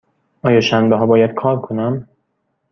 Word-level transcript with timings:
آیا 0.43 0.61
شنبه 0.61 0.95
ها 0.97 1.05
باید 1.05 1.33
کار 1.33 1.61
کنم؟ 1.61 2.07